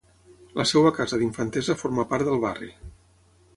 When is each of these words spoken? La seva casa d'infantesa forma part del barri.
La 0.59 0.63
seva 0.69 0.91
casa 0.95 1.19
d'infantesa 1.23 1.77
forma 1.83 2.07
part 2.15 2.29
del 2.31 2.43
barri. 2.47 2.73